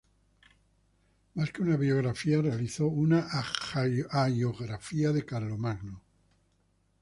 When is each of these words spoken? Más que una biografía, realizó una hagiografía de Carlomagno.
Más 1.35 1.51
que 1.51 1.61
una 1.61 1.77
biografía, 1.77 2.41
realizó 2.41 2.87
una 2.87 3.27
hagiografía 4.11 5.11
de 5.11 5.23
Carlomagno. 5.23 6.01